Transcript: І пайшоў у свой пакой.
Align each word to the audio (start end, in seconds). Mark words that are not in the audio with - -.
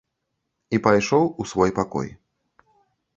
І 0.77 0.79
пайшоў 0.87 1.29
у 1.43 1.47
свой 1.51 1.71
пакой. 1.81 2.09